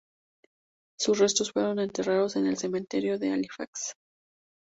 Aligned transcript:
Sus 0.97 1.19
restos 1.19 1.51
fueron 1.51 1.77
enterrados 1.77 2.35
en 2.35 2.47
el 2.47 2.57
cementerio 2.57 3.19
de 3.19 3.33
Halifax. 3.33 3.93